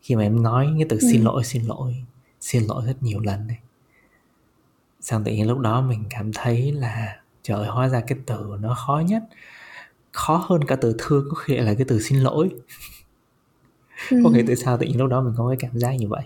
[0.02, 1.26] khi mà em nói cái từ xin Ừ.
[1.26, 1.96] lỗi xin lỗi
[2.42, 3.60] xin lỗi rất nhiều lần này
[5.02, 8.58] xong tự nhiên lúc đó mình cảm thấy là trời ơi, hóa ra cái từ
[8.60, 9.24] nó khó nhất
[10.12, 12.50] khó hơn cả từ thương có khi là cái từ xin lỗi
[14.12, 14.18] Ừ.
[14.24, 16.24] có nghĩa tại sao tự nhiên lúc đó mình có cái cảm giác như vậy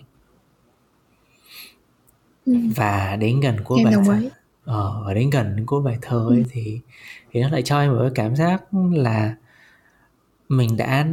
[2.46, 2.54] Ừ.
[2.76, 4.30] và đến gần cuối em bài
[4.68, 6.44] ờ, và đến gần cuối bài thơ ấy Ừ.
[6.50, 6.80] thì
[7.32, 9.36] thì nó lại cho em một cái cảm giác là
[10.50, 11.08] mình đã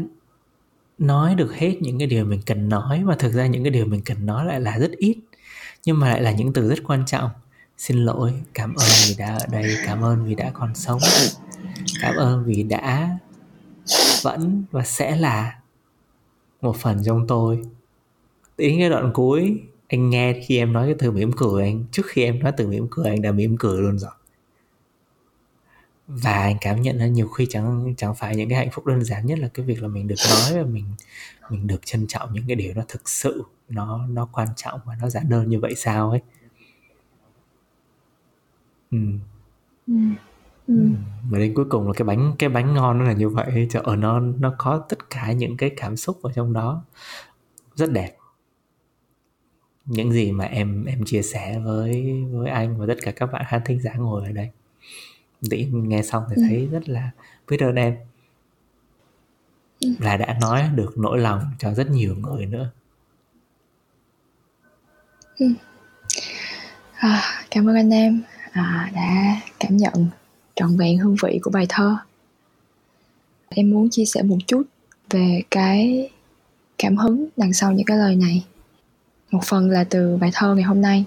[0.99, 3.87] nói được hết những cái điều mình cần nói mà thực ra những cái điều
[3.87, 5.17] mình cần nói lại là rất ít
[5.85, 7.31] nhưng mà lại là những từ rất quan trọng
[7.79, 11.01] xin lỗi cảm ơn vì đã ở đây cảm ơn vì đã còn sống
[12.01, 13.19] cảm ơn vì đã
[14.23, 15.59] vẫn và sẽ là
[16.61, 17.63] một phần trong tôi
[18.59, 22.07] đến cái đoạn cuối anh nghe khi em nói cái từ mỉm cười anh trước
[22.07, 24.13] khi em nói từ mỉm cười anh đã mỉm cười luôn rồi
[26.09, 29.05] và anh cảm nhận là nhiều khi chẳng chẳng phải những cái hạnh phúc đơn
[29.05, 30.85] giản nhất là cái việc là mình được nói và mình
[31.51, 34.95] mình được trân trọng những cái điều nó thực sự nó nó quan trọng và
[35.03, 36.21] nó giản đơn như vậy sao ấy
[38.91, 38.99] ừ.
[39.87, 39.95] ừ.
[40.67, 40.75] Ừ.
[41.31, 43.83] và đến cuối cùng là cái bánh cái bánh ngon nó là như vậy trời
[43.85, 46.85] ơi nó nó có tất cả những cái cảm xúc ở trong đó
[47.75, 48.17] rất đẹp
[49.87, 53.45] những gì mà em em chia sẻ với với anh và tất cả các bạn
[53.49, 54.51] khán thính giả ngồi ở đây
[55.41, 56.43] nhiên nghe xong thì Ừ.
[56.49, 57.11] thấy rất là
[57.51, 57.97] biết ơn em
[59.81, 59.89] Ừ.
[59.99, 62.71] là đã nói được nỗi lòng cho rất nhiều người nữa
[66.97, 70.07] À, cảm ơn anh em à, đã cảm nhận
[70.55, 71.97] trọn vẹn hương vị của bài thơ.
[73.49, 74.63] Em muốn chia sẻ một chút
[75.11, 76.11] về cái
[76.79, 78.45] cảm hứng đằng sau những cái lời này.
[79.35, 81.05] Một phần là từ bài thơ ngày hôm nay.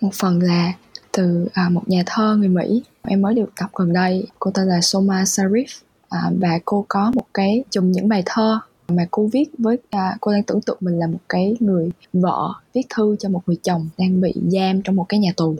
[0.00, 0.72] Một phần là
[1.12, 4.26] từ à, một nhà thơ người Mỹ em mới được đọc gần đây.
[4.38, 5.64] Cô tên là Soma Sarif
[6.08, 10.16] à, và cô có một cái chùm những bài thơ mà cô viết với à,
[10.20, 13.56] cô đang tưởng tượng mình là một cái người vợ viết thư cho một người
[13.62, 15.56] chồng đang bị giam trong một cái nhà tù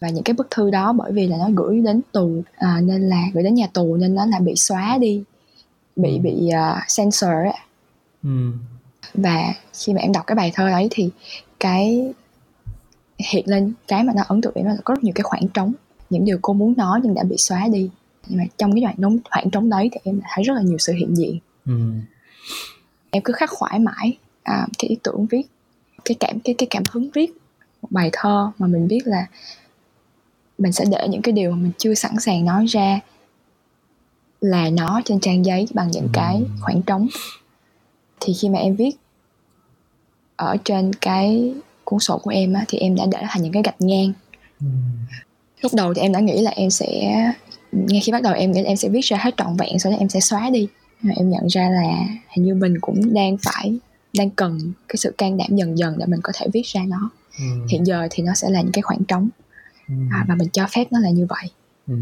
[0.00, 3.08] và những cái bức thư đó bởi vì là nó gửi đến tù à, nên
[3.08, 5.22] là gửi đến nhà tù nên nó là bị xóa đi
[5.96, 6.18] bị Ừ.
[6.22, 7.52] bị uh, censor ấy.
[8.22, 8.50] ừ.
[9.14, 11.10] Và khi mà em đọc cái bài thơ đấy thì
[11.60, 12.12] cái
[13.18, 15.72] hiện lên cái mà nó ấn tượng em là có rất nhiều cái khoảng trống
[16.10, 17.90] những điều cô muốn nói nhưng đã bị xóa đi.
[18.26, 20.78] Nhưng mà trong cái đoạn trống khoảng trống đấy thì em thấy rất là nhiều
[20.78, 21.38] sự hiện diện.
[21.66, 21.90] Ừ.
[23.10, 25.42] em cứ khắc khoải mãi à, cái ý tưởng viết
[26.04, 27.32] cái cảm cái cái cảm hứng viết
[27.82, 29.26] một bài thơ mà mình biết là
[30.58, 33.00] mình sẽ để những cái điều mà mình chưa sẵn sàng nói ra
[34.40, 37.06] là nó trên trang giấy bằng những cái khoảng trống.
[38.20, 38.96] Thì khi mà em viết
[40.36, 43.62] ở trên cái cuốn sổ của em á, thì em đã để thành những cái
[43.62, 44.12] gạch ngang
[44.60, 44.66] Ừ.
[45.62, 47.14] lúc đầu thì em đã nghĩ là em sẽ
[47.72, 49.92] ngay khi bắt đầu em nghĩ là em sẽ viết ra hết trọn vẹn sau
[49.92, 50.68] đó em sẽ xóa đi
[51.02, 53.78] Nhưng mà em nhận ra là hình như mình cũng đang phải
[54.16, 57.10] đang cần cái sự can đảm dần dần để mình có thể viết ra nó
[57.38, 57.44] Ừ.
[57.70, 59.28] hiện giờ thì nó sẽ là những cái khoảng trống
[59.88, 59.94] Ừ.
[60.10, 61.50] à, và mình cho phép nó là như vậy
[61.88, 61.94] Ừ.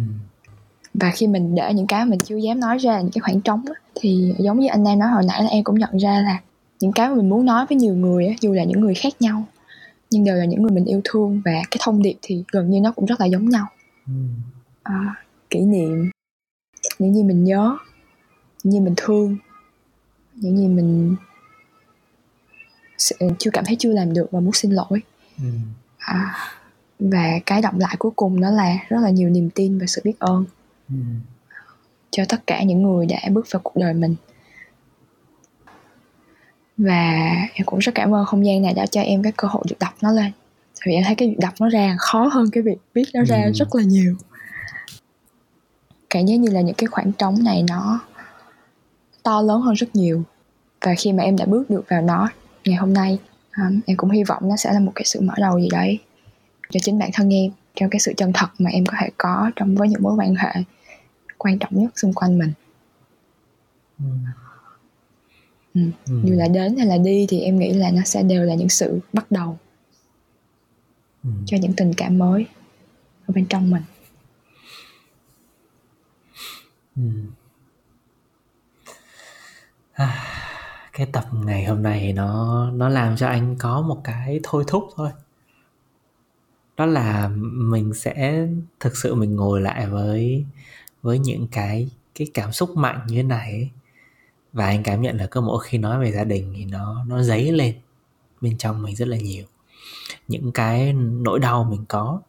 [0.94, 3.64] và khi mình để những cái mình chưa dám nói ra những cái khoảng trống
[3.66, 6.40] á, thì giống như anh em nói hồi nãy là em cũng nhận ra là
[6.82, 9.12] những cái mà mình muốn nói với nhiều người á, dù là những người khác
[9.20, 9.44] nhau
[10.10, 12.80] nhưng đều là những người mình yêu thương và cái thông điệp thì gần như
[12.80, 13.66] nó cũng rất là giống nhau
[14.06, 14.12] Ừ.
[14.82, 16.10] à, kỷ niệm
[16.98, 17.76] những gì mình nhớ
[18.64, 19.36] những gì mình thương
[20.34, 21.16] những gì mình
[22.98, 25.02] s- chưa cảm thấy chưa làm được và muốn xin lỗi
[25.38, 25.44] Ừ.
[25.98, 26.34] à,
[26.98, 30.00] và cái động lại cuối cùng đó là rất là nhiều niềm tin và sự
[30.04, 30.44] biết ơn
[30.88, 30.94] Ừ.
[32.10, 34.14] cho tất cả những người đã bước vào cuộc đời mình
[36.76, 37.12] và
[37.54, 39.76] em cũng rất cảm ơn không gian này đã cho em cái cơ hội được
[39.80, 40.32] đọc nó lên
[40.74, 43.24] tại vì em thấy cái việc đọc nó ra khó hơn cái việc viết nó
[43.24, 43.52] ra Ừ.
[43.54, 44.16] rất là nhiều
[46.10, 48.00] cảm giác như là những cái khoảng trống này nó
[49.22, 50.22] to lớn hơn rất nhiều
[50.80, 52.28] và khi mà em đã bước được vào nó
[52.64, 53.18] ngày hôm nay
[53.56, 55.98] um, em cũng hy vọng nó sẽ là một cái sự mở đầu gì đấy
[56.70, 59.50] cho chính bản thân em trong cái sự chân thật mà em có thể có
[59.56, 60.52] trong với những mối quan hệ
[61.38, 62.52] quan trọng nhất xung quanh mình
[63.98, 64.04] Ừ.
[65.74, 65.80] Ừ.
[66.06, 66.20] Ừ.
[66.24, 68.68] dù là đến hay là đi thì em nghĩ là nó sẽ đều là những
[68.68, 69.58] sự bắt đầu
[71.24, 71.30] Ừ.
[71.46, 72.46] cho những tình cảm mới
[73.26, 73.82] ở bên trong mình
[76.96, 77.02] Ừ.
[79.92, 80.24] À,
[80.92, 84.84] cái tập ngày hôm nay nó nó làm cho anh có một cái thôi thúc
[84.96, 85.10] thôi
[86.76, 88.46] đó là mình sẽ
[88.80, 90.44] thực sự mình ngồi lại với
[91.02, 93.70] với những cái cái cảm xúc mạnh như thế này ấy
[94.52, 97.22] và anh cảm nhận là cứ mỗi khi nói về gia đình thì nó nó
[97.22, 97.74] dấy lên
[98.40, 99.44] bên trong mình rất là nhiều
[100.28, 102.20] những cái nỗi đau mình có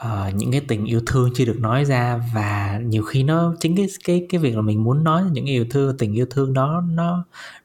[0.00, 3.76] uh, những cái tình yêu thương chưa được nói ra và nhiều khi nó chính
[3.76, 6.82] cái cái cái việc là mình muốn nói những yêu thương tình yêu thương đó
[6.90, 7.24] nó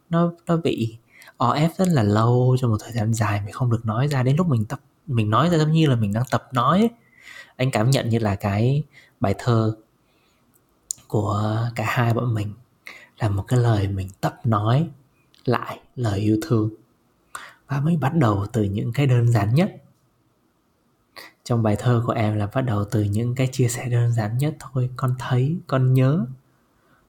[0.10, 0.98] nó nó bị
[1.38, 4.24] o ép rất là lâu trong một thời gian dài mình không được nói ra
[4.24, 6.90] đến lúc mình tập mình nói ra giống như là mình đang tập nói ấy.
[7.56, 8.84] anh cảm nhận như là cái
[9.20, 9.76] bài thơ
[11.08, 12.54] của cả hai bọn mình
[13.22, 14.90] là một cái lời mình tập nói
[15.46, 16.70] lại lời yêu thương
[17.68, 19.84] và mình bắt đầu từ những cái đơn giản nhất
[21.44, 24.38] trong bài thơ của em là bắt đầu từ những cái chia sẻ đơn giản
[24.38, 26.26] nhất thôi con thấy con nhớ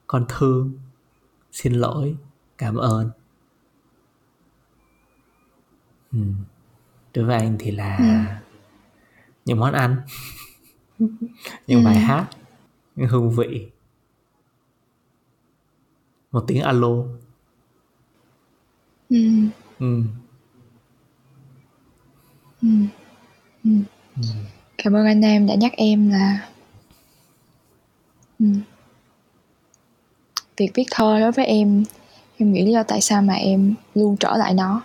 [0.07, 0.73] con thương
[1.51, 2.15] xin lỗi
[2.57, 3.09] cảm ơn
[6.11, 6.19] ừ.
[7.13, 8.05] đối với anh thì là Ừ.
[9.45, 9.95] những món ăn
[11.67, 11.99] những bài Ừ.
[12.01, 12.27] hát
[12.95, 13.69] những hương vị
[16.33, 17.03] một tiếng alo
[19.09, 19.17] ừ.
[19.79, 20.03] ừ.
[22.61, 22.67] Ừ.
[23.63, 23.69] Ừ.
[24.15, 24.21] Ừ.
[24.77, 26.49] cảm ơn anh em đã nhắc em là
[28.39, 28.45] ừ.
[30.57, 31.83] việc viết thơ đối với em
[32.37, 34.81] em nghĩ lý do tại sao mà em luôn trở lại nó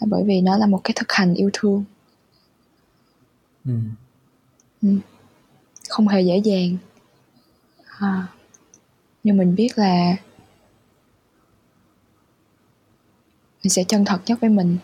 [0.00, 1.84] là bởi vì nó là một cái thực hành yêu thương
[4.82, 4.88] Ừ.
[5.88, 6.76] không hề dễ dàng
[7.98, 8.26] à,
[9.24, 10.16] nhưng mình biết là
[13.62, 14.78] mình sẽ chân thật nhất với mình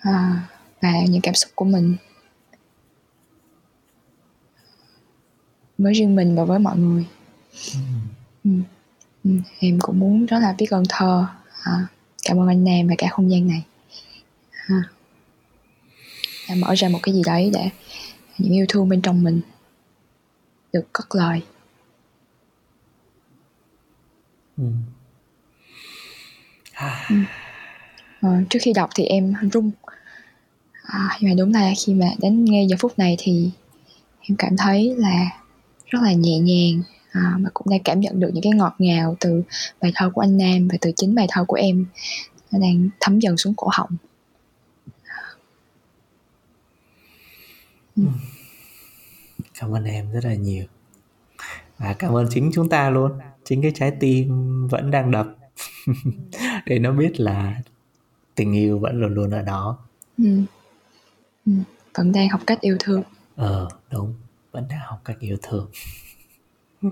[0.00, 0.48] à,
[0.82, 1.96] và những cảm xúc của mình
[5.78, 7.06] với riêng mình và với mọi người
[8.44, 8.50] ừ.
[9.24, 9.30] Ừ.
[9.58, 11.26] em cũng muốn rất là biết ơn thơ
[11.62, 11.86] à,
[12.24, 13.64] cảm ơn anh Nam và cả không gian này
[14.50, 14.82] à,
[16.48, 17.70] đã mở ra một cái gì đấy để
[18.38, 19.40] những yêu thương bên trong mình
[20.72, 21.42] được cất lời
[24.56, 24.64] Ừ.
[26.80, 27.08] À,
[28.20, 29.70] Ờ, trước khi đọc thì em run.
[30.82, 33.50] À, nhưng mà đúng là khi mà đến ngay giờ phút này thì
[34.20, 35.30] em cảm thấy là
[35.86, 39.16] rất là nhẹ nhàng à, mà cũng đang cảm nhận được những cái ngọt ngào
[39.20, 39.42] từ
[39.80, 41.86] bài thơ của anh Nam và từ chính bài thơ của em
[42.50, 43.90] nó đang thấm dần xuống cổ họng.
[49.60, 50.64] Cảm ơn em rất là nhiều.
[51.78, 53.12] Và cảm ơn chính chúng ta luôn.
[53.44, 54.28] Chính cái trái tim
[54.68, 55.26] vẫn đang đập
[56.66, 57.60] để nó biết là
[58.34, 59.78] tình yêu vẫn luôn luôn ở đó.
[60.18, 60.42] Ừ.
[61.46, 61.52] Ừ.
[61.94, 63.02] vẫn đang học cách yêu thương.
[63.36, 64.14] Ờ đúng.
[64.52, 65.70] Vẫn đang học cách yêu thương.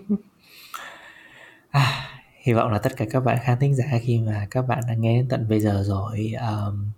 [1.70, 2.08] À,
[2.42, 4.94] hy vọng là tất cả các bạn khán thính giả khi mà các bạn đã
[4.94, 6.90] nghe tận bây giờ rồi um,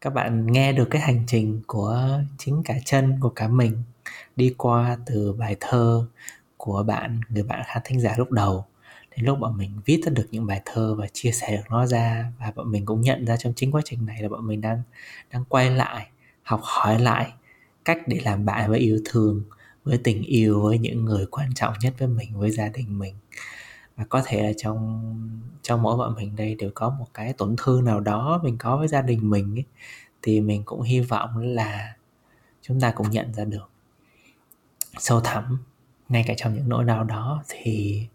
[0.00, 3.82] các bạn nghe được cái hành trình của chính cả chân của cả mình
[4.36, 6.06] đi qua từ bài thơ
[6.56, 8.64] của bạn người bạn khán thính giả lúc đầu
[9.18, 11.86] đến lúc bọn mình viết ra được những bài thơ và chia sẻ được nó
[11.86, 14.60] ra và bọn mình cũng nhận ra trong chính quá trình này là bọn mình
[14.60, 14.82] đang
[15.32, 16.08] đang quay lại
[16.42, 17.32] học hỏi lại
[17.84, 19.42] cách để làm bạn với yêu thương
[19.84, 23.14] với tình yêu với những người quan trọng nhất với mình với gia đình mình.
[23.96, 25.02] Và có thể là trong
[25.62, 28.76] trong mỗi bọn mình đây đều có một cái tổn thương nào đó mình có
[28.76, 29.64] với gia đình mình ấy,
[30.22, 31.94] thì mình cũng hy vọng là
[32.62, 33.70] chúng ta cũng nhận ra được.
[34.98, 35.58] Sâu thẳm
[36.08, 38.06] ngay cả trong những nỗi đau đó thì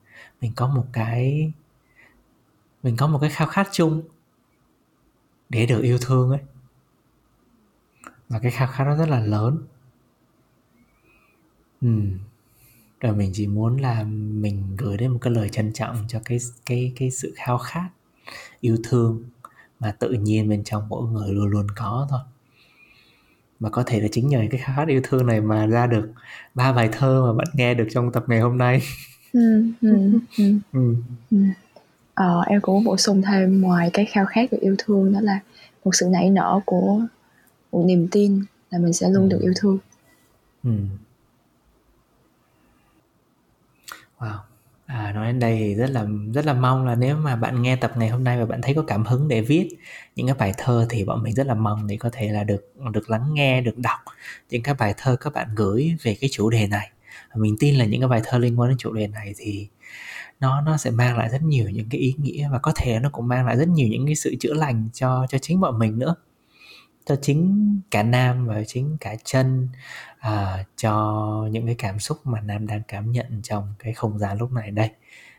[0.43, 1.51] mình có một cái,
[2.83, 4.01] mình có một cái khao khát chung
[5.49, 6.39] để được yêu thương ấy.
[8.29, 9.57] Và cái khao khát đó rất là lớn.
[11.81, 12.01] Ừ.
[12.99, 16.37] rồi mình chỉ muốn là mình gửi đến một cái lời trân trọng cho cái
[16.65, 17.89] cái cái sự khao khát,
[18.59, 19.23] yêu thương
[19.79, 22.19] mà tự nhiên bên trong mỗi người luôn luôn có thôi.
[23.59, 26.13] Và có thể là chính nhờ cái khao khát yêu thương này mà ra được
[26.53, 28.81] ba bài thơ mà bạn nghe được trong tập ngày hôm nay.
[29.33, 30.53] ừ, ừ, ừ.
[30.73, 30.95] ừ.
[31.31, 31.37] ừ.
[32.13, 35.21] Ờ, em cũng muốn bổ sung thêm ngoài cái khao khát được yêu thương đó
[35.21, 35.39] là
[35.85, 37.01] một sự nảy nở của
[37.71, 39.29] một niềm tin là mình sẽ luôn ừ.
[39.29, 39.77] được yêu thương
[40.63, 40.71] ừ.
[44.19, 44.37] wow
[44.93, 47.75] À, nói đến đây thì rất là rất là mong là nếu mà bạn nghe
[47.75, 49.69] tập ngày hôm nay và bạn thấy có cảm hứng để viết
[50.15, 52.73] những cái bài thơ thì bọn mình rất là mong để có thể là được
[52.93, 53.99] được lắng nghe, được đọc
[54.49, 56.91] những cái bài thơ các bạn gửi về cái chủ đề này.
[57.29, 59.67] Và mình tin là những cái bài thơ liên quan đến chủ đề này thì
[60.39, 63.09] nó nó sẽ mang lại rất nhiều những cái ý nghĩa và có thể nó
[63.09, 65.99] cũng mang lại rất nhiều những cái sự chữa lành cho cho chính bọn mình
[65.99, 66.15] nữa.
[67.05, 69.69] Cho chính cả nam và chính cả chân
[70.19, 74.37] à, cho những cái cảm xúc mà nam đang cảm nhận trong cái không gian
[74.37, 74.89] lúc này đây.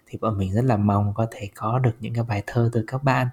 [0.07, 2.85] Thì bọn mình rất là mong có thể có được những cái bài thơ từ
[2.87, 3.27] các bạn.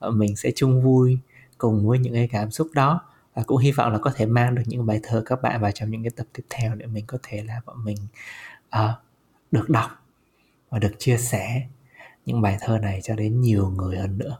[0.00, 1.18] Bọn mình sẽ chung vui
[1.58, 3.00] cùng với những cái cảm xúc đó
[3.34, 5.70] và cũng hy vọng là có thể mang được những bài thơ các bạn vào
[5.70, 7.96] trong những cái tập tiếp theo để mình có thể là bọn mình
[8.76, 8.90] uh,
[9.50, 9.90] được đọc
[10.70, 11.62] và được chia sẻ
[12.26, 14.36] những bài thơ này cho đến nhiều người hơn nữa.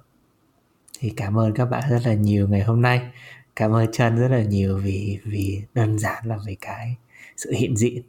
[0.99, 3.11] Thì cảm ơn các bạn rất là nhiều ngày hôm nay.
[3.57, 6.97] Cảm ơn chân rất là nhiều vì vì đơn giản là về cái
[7.36, 8.03] sự hiện diện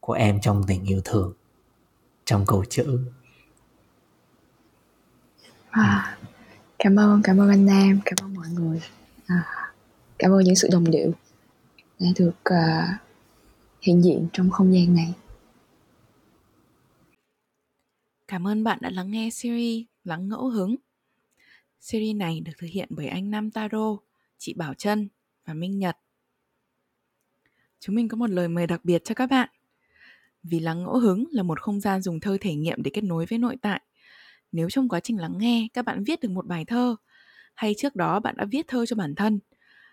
[0.00, 1.32] của em trong tình yêu thương
[2.24, 3.00] trong câu chữ.
[5.70, 6.18] À,
[6.78, 8.80] cảm ơn cảm ơn anh nam cảm ơn mọi người.
[9.26, 9.65] À,
[10.18, 11.12] cảm ơn những sự đồng điệu
[11.98, 13.00] đã được uh,
[13.80, 15.14] hiện diện trong không gian này
[18.28, 20.76] cảm ơn bạn đã lắng nghe series lắng ngẫu hứng
[21.80, 23.96] series này được thực hiện bởi anh nam taro
[24.38, 25.08] chị Bảo Trân
[25.44, 25.96] và Minh Nhật.
[27.80, 29.48] Chúng mình có một lời mời đặc biệt cho các bạn.
[30.42, 33.26] Vì lắng ngẫu hứng là một không gian dùng thơ thể nghiệm để kết nối
[33.26, 33.80] với nội tại.
[34.52, 36.96] Nếu trong quá trình lắng nghe các bạn viết được một bài thơ,
[37.54, 39.38] hay trước đó bạn đã viết thơ cho bản thân,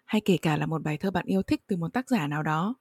[0.06, 2.44] hay kể cả là một bài thơ bạn yêu thích từ một tác giả nào
[2.44, 2.76] đó,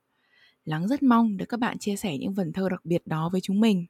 [0.64, 3.40] Lắng rất mong được các bạn chia sẻ những vần thơ đặc biệt đó với
[3.40, 3.86] chúng mình.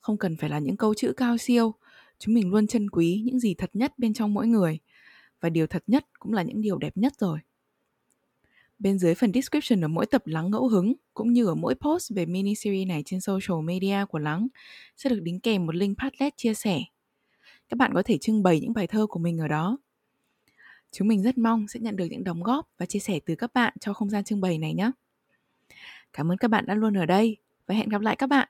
[0.00, 1.74] Không cần phải là những câu chữ cao siêu,
[2.18, 4.78] chúng mình luôn trân quý những gì thật nhất bên trong mỗi người–
[5.40, 7.38] và điều thật nhất cũng là những điều đẹp nhất rồi.
[8.78, 12.12] Bên dưới phần description ở mỗi tập Lắng ngẫu hứng cũng như ở mỗi post
[12.14, 14.48] về mini series này trên social media của Lắng
[14.96, 16.80] sẽ được đính kèm một link Padlet chia sẻ.
[17.68, 19.78] Các bạn có thể trưng bày những bài thơ của mình ở đó.
[20.96, 23.54] Chúng mình rất mong sẽ nhận được những đóng góp và chia sẻ từ các
[23.54, 24.90] bạn cho không gian trưng bày này nhé.
[26.12, 27.36] Cảm ơn các bạn đã luôn ở đây
[27.66, 28.48] và hẹn gặp lại các bạn.